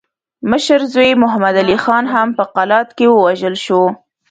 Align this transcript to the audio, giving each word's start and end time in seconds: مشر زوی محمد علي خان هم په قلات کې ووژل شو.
مشر 0.51 0.79
زوی 0.93 1.09
محمد 1.23 1.55
علي 1.63 1.77
خان 1.83 2.05
هم 2.13 2.27
په 2.37 2.43
قلات 2.55 2.89
کې 2.97 3.05
ووژل 3.09 3.55
شو. 3.65 3.83